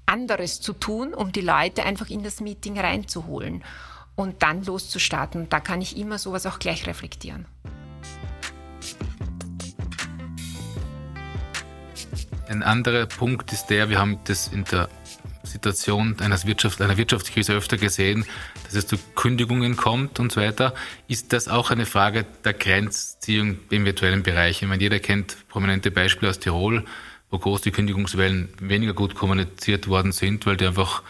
[0.07, 3.63] anderes zu tun, um die Leute einfach in das Meeting reinzuholen
[4.17, 5.49] und dann loszustarten.
[5.49, 7.47] Da kann ich immer sowas auch gleich reflektieren.
[12.51, 14.89] Ein anderer Punkt ist der, wir haben das in der
[15.45, 18.25] Situation einer, Wirtschaft, einer Wirtschaftskrise öfter gesehen,
[18.65, 20.75] dass es zu Kündigungen kommt und so weiter.
[21.07, 24.63] Ist das auch eine Frage der Grenzziehung im virtuellen Bereich?
[24.63, 26.85] Ich meine, jeder kennt prominente Beispiele aus Tirol,
[27.31, 31.05] wo groß die Kündigungswellen weniger gut kommuniziert worden sind, weil die einfach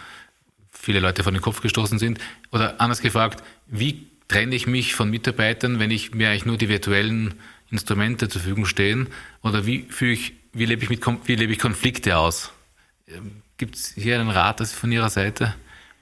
[0.70, 2.18] viele Leute vor den Kopf gestoßen sind.
[2.52, 6.68] Oder anders gefragt, wie trenne ich mich von Mitarbeitern, wenn ich mir eigentlich nur die
[6.68, 7.32] virtuellen
[7.70, 9.08] Instrumente zur Verfügung stehen?
[9.42, 12.52] Oder wie führe ich wie lebe ich, mit, wie lebe ich Konflikte aus?
[13.06, 15.54] Ähm, Gibt es hier einen Rat von Ihrer Seite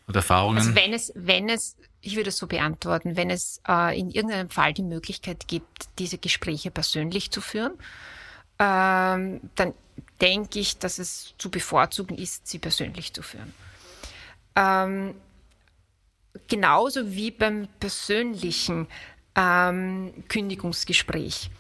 [0.07, 0.59] oder Erfahrungen?
[0.59, 4.49] Also wenn es, wenn es, ich würde es so beantworten, wenn es äh, in irgendeinem
[4.49, 7.73] Fall die Möglichkeit gibt, diese Gespräche persönlich zu führen,
[8.59, 9.75] ähm, dann
[10.21, 13.53] denke ich, dass es zu bevorzugen ist, sie persönlich zu führen.
[14.57, 15.15] Ähm,
[16.47, 18.87] genauso wie beim persönlichen
[19.35, 21.51] ähm, Kündigungsgespräch.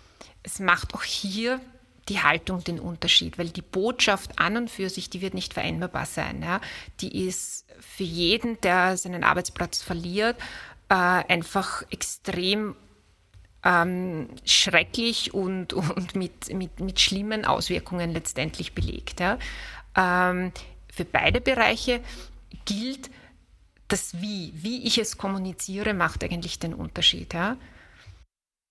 [0.42, 1.60] Es macht auch hier
[2.08, 6.06] die Haltung den Unterschied, weil die Botschaft an und für sich, die wird nicht veränderbar
[6.06, 6.42] sein.
[6.42, 6.60] Ja?
[7.00, 10.36] Die ist für jeden, der seinen Arbeitsplatz verliert,
[10.88, 12.74] äh, einfach extrem
[13.64, 19.20] ähm, schrecklich und, und mit, mit, mit schlimmen Auswirkungen letztendlich belegt.
[19.20, 19.38] Ja?
[19.96, 20.52] Ähm,
[20.92, 22.00] für beide Bereiche
[22.64, 23.10] gilt,
[23.88, 27.32] das Wie, wie ich es kommuniziere, macht eigentlich den Unterschied.
[27.32, 27.56] Ja?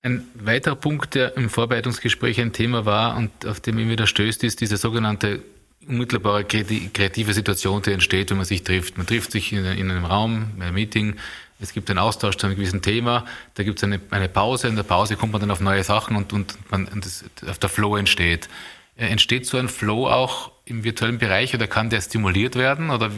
[0.04, 4.44] Ein weiterer Punkt, der im Vorbereitungsgespräch ein Thema war und auf dem immer wieder stößt,
[4.44, 5.42] ist diese sogenannte
[5.88, 8.98] unmittelbare kreative Situation, die entsteht, wenn man sich trifft.
[8.98, 11.16] Man trifft sich in, einem Raum, in einem Meeting,
[11.60, 14.76] es gibt einen Austausch zu einem gewissen Thema, da gibt es eine, eine, Pause, in
[14.76, 17.70] der Pause kommt man dann auf neue Sachen und, und, man, und das, auf der
[17.70, 18.48] Flow entsteht.
[18.96, 23.12] Äh, entsteht so ein Flow auch im virtuellen Bereich oder kann der stimuliert werden oder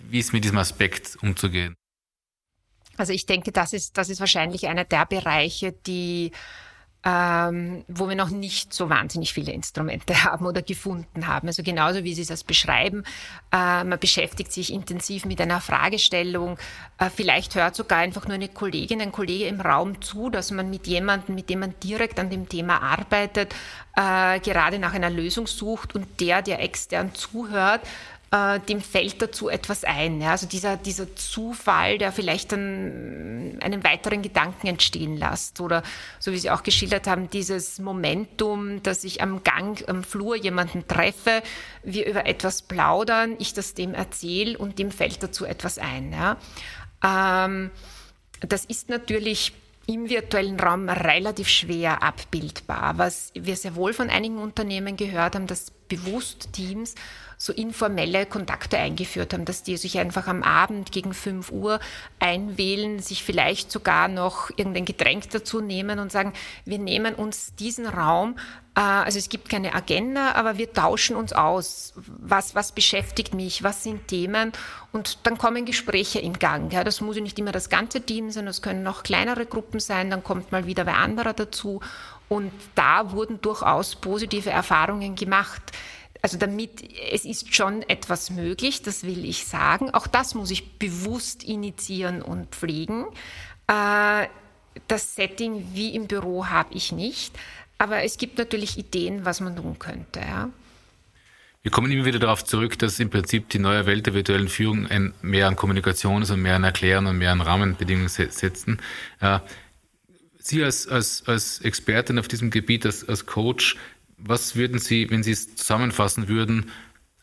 [0.00, 1.74] wie ist mit diesem Aspekt umzugehen?
[2.96, 6.32] Also ich denke, das ist, das ist wahrscheinlich einer der Bereiche, die
[7.06, 11.46] ähm, wo wir noch nicht so wahnsinnig viele Instrumente haben oder gefunden haben.
[11.46, 13.04] Also genauso wie Sie das beschreiben,
[13.52, 16.58] äh, man beschäftigt sich intensiv mit einer Fragestellung.
[16.98, 20.68] Äh, vielleicht hört sogar einfach nur eine Kollegin, ein Kollege im Raum zu, dass man
[20.68, 23.54] mit jemandem, mit dem man direkt an dem Thema arbeitet,
[23.94, 27.82] äh, gerade nach einer Lösung sucht und der, der extern zuhört,
[28.30, 30.20] äh, dem fällt dazu etwas ein.
[30.20, 30.32] Ja?
[30.32, 35.60] Also dieser, dieser Zufall, der vielleicht dann einen weiteren Gedanken entstehen lässt.
[35.60, 35.82] Oder
[36.18, 40.88] so wie Sie auch geschildert haben, dieses Momentum, dass ich am Gang, am Flur jemanden
[40.88, 41.42] treffe,
[41.82, 46.12] wir über etwas plaudern, ich das dem erzähle und dem fällt dazu etwas ein.
[46.12, 46.36] Ja?
[47.04, 47.70] Ähm,
[48.40, 49.52] das ist natürlich
[49.86, 52.98] im virtuellen Raum relativ schwer abbildbar.
[52.98, 56.94] Was wir sehr wohl von einigen Unternehmen gehört haben, dass bewusst Teams
[57.38, 61.80] so informelle Kontakte eingeführt haben, dass die sich einfach am Abend gegen 5 Uhr
[62.18, 66.32] einwählen, sich vielleicht sogar noch irgendein Getränk dazu nehmen und sagen,
[66.64, 68.36] wir nehmen uns diesen Raum,
[68.82, 71.94] also es gibt keine Agenda, aber wir tauschen uns aus.
[71.96, 73.62] Was, was beschäftigt mich?
[73.62, 74.52] Was sind Themen?
[74.92, 76.70] Und dann kommen Gespräche in Gang.
[76.70, 79.80] Ja, das muss ja nicht immer das ganze Team sein, das können auch kleinere Gruppen
[79.80, 81.80] sein, dann kommt mal wieder wer anderer dazu.
[82.28, 85.62] Und da wurden durchaus positive Erfahrungen gemacht.
[86.20, 89.88] Also damit, es ist schon etwas möglich, das will ich sagen.
[89.94, 93.06] Auch das muss ich bewusst initiieren und pflegen.
[93.68, 94.26] Äh,
[94.86, 97.34] das Setting wie im Büro habe ich nicht.
[97.78, 100.20] Aber es gibt natürlich Ideen, was man tun könnte.
[100.20, 100.50] Ja.
[101.62, 104.86] Wir kommen immer wieder darauf zurück, dass im Prinzip die neue Welt der virtuellen Führung
[104.86, 108.78] ein mehr an Kommunikation ist und mehr an Erklären und mehr an Rahmenbedingungen setzen.
[109.20, 109.40] Äh,
[110.38, 113.76] Sie als, als, als Expertin auf diesem Gebiet, als, als Coach,
[114.16, 116.70] was würden Sie, wenn Sie es zusammenfassen würden,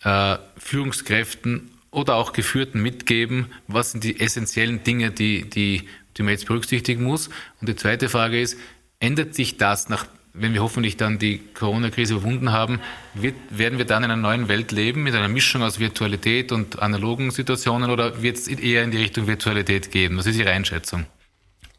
[0.03, 3.47] äh, Führungskräften oder auch Geführten mitgeben?
[3.67, 5.87] Was sind die essentiellen Dinge, die, die,
[6.17, 7.29] die man jetzt berücksichtigen muss?
[7.61, 8.57] Und die zweite Frage ist,
[8.99, 12.79] ändert sich das nach, wenn wir hoffentlich dann die Corona-Krise überwunden haben,
[13.13, 16.79] wird, werden wir dann in einer neuen Welt leben mit einer Mischung aus Virtualität und
[16.79, 20.17] analogen Situationen oder wird es eher in die Richtung Virtualität gehen?
[20.17, 21.05] Was ist Ihre Einschätzung?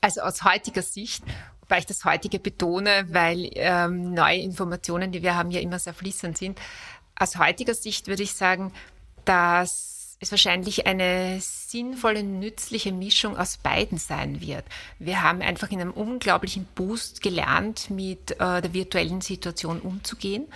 [0.01, 1.25] Also aus heutiger Sicht
[1.65, 5.95] wobei ich das heutige betone, weil ähm, neue Informationen, die wir haben, ja immer sehr
[5.95, 6.61] fließend sind.
[7.19, 8.73] Aus heutiger Sicht würde ich sagen,
[9.25, 9.94] dass
[10.25, 14.65] es wahrscheinlich eine sinnvolle, nützliche Mischung aus beiden sein wird.
[14.99, 20.47] Wir haben einfach in einem unglaublichen Boost gelernt, mit äh, der virtuellen Situation umzugehen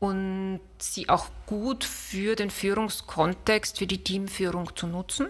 [0.00, 5.28] und sie auch gut für den Führungskontext, für die Teamführung zu nutzen.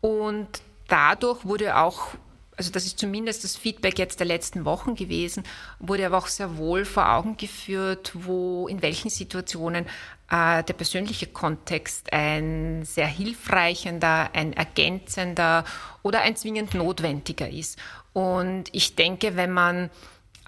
[0.00, 0.48] Und
[0.88, 2.14] dadurch wurde auch
[2.56, 5.44] also das ist zumindest das Feedback jetzt der letzten Wochen gewesen,
[5.78, 9.86] wurde aber auch sehr wohl vor Augen geführt, wo in welchen Situationen
[10.30, 15.64] äh, der persönliche Kontext ein sehr hilfreichender, ein ergänzender
[16.02, 17.78] oder ein zwingend notwendiger ist.
[18.12, 19.90] Und ich denke, wenn man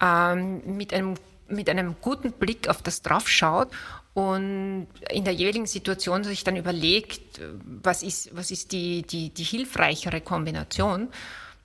[0.01, 1.15] ähm, mit einem
[1.49, 3.69] mit einem guten Blick auf das draufschaut
[4.13, 9.43] und in der jeweiligen Situation sich dann überlegt, was ist, was ist die, die, die
[9.43, 11.09] hilfreichere Kombination,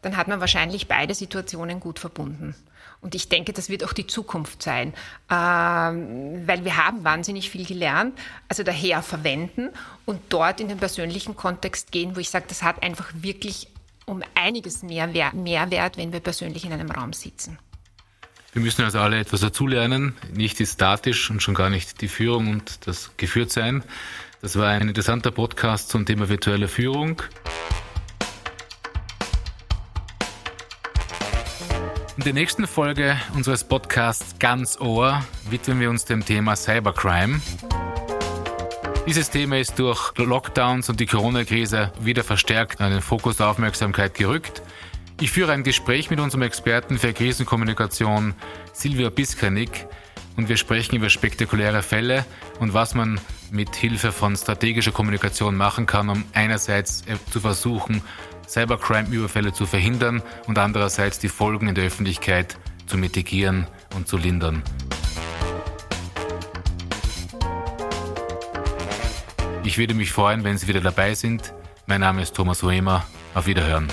[0.02, 2.54] dann hat man wahrscheinlich beide Situationen gut verbunden.
[3.00, 4.92] Und ich denke, das wird auch die Zukunft sein,
[5.30, 8.18] ähm, weil wir haben wahnsinnig viel gelernt.
[8.48, 9.70] Also daher verwenden
[10.04, 13.68] und dort in den persönlichen Kontext gehen, wo ich sage, das hat einfach wirklich
[14.04, 17.58] um einiges mehr Mehrwert, wenn wir persönlich in einem Raum sitzen.
[18.52, 22.48] Wir müssen also alle etwas dazulernen, nicht die statisch und schon gar nicht die Führung
[22.50, 23.84] und das Geführtsein.
[24.40, 27.22] Das war ein interessanter Podcast zum Thema virtuelle Führung.
[32.18, 37.40] In der nächsten Folge unseres Podcasts Ganz Ohr widmen wir uns dem Thema Cybercrime.
[39.07, 44.14] Dieses Thema ist durch Lockdowns und die Corona-Krise wieder verstärkt an den Fokus der Aufmerksamkeit
[44.14, 44.62] gerückt.
[45.20, 48.35] Ich führe ein Gespräch mit unserem Experten für Krisenkommunikation,
[48.72, 49.87] Silvia Biskanik,
[50.37, 52.26] und wir sprechen über spektakuläre Fälle
[52.59, 53.20] und was man
[53.52, 58.02] mit Hilfe von strategischer Kommunikation machen kann, um einerseits zu versuchen,
[58.48, 64.62] Cybercrime-Überfälle zu verhindern und andererseits die Folgen in der Öffentlichkeit zu mitigieren und zu lindern.
[69.64, 71.52] Ich würde mich freuen, wenn Sie wieder dabei sind.
[71.87, 73.04] Mein Name ist Thomas Hoemer.
[73.34, 73.88] Auf Wiederhören.